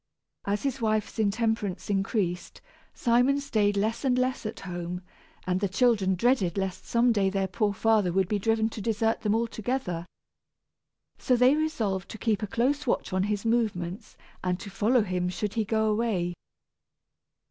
As 0.45 0.63
his 0.63 0.81
wife's 0.81 1.19
intemperance 1.19 1.87
increased, 1.87 2.59
Simon 2.91 3.39
stayed 3.39 3.77
less 3.77 4.03
and 4.03 4.17
less 4.17 4.47
at 4.47 4.61
home, 4.61 5.03
and 5.45 5.59
the 5.59 5.69
children 5.69 6.15
dreaded 6.15 6.57
lest 6.57 6.85
some 6.87 7.11
day 7.11 7.29
their 7.29 7.47
poor 7.47 7.71
father 7.71 8.11
would 8.11 8.27
be 8.27 8.39
driven 8.39 8.67
to 8.69 8.81
desert 8.81 9.21
them 9.21 9.35
altogether. 9.35 10.07
So 11.19 11.35
they 11.35 11.55
resolved 11.55 12.09
to 12.09 12.17
keep 12.17 12.41
a 12.41 12.47
close 12.47 12.87
watch 12.87 13.13
on 13.13 13.21
his 13.25 13.45
movements, 13.45 14.17
and 14.43 14.59
to 14.61 14.71
follow 14.71 15.03
him 15.03 15.29
should 15.29 15.53
he 15.53 15.63
go 15.65 15.87
away. 15.91 16.33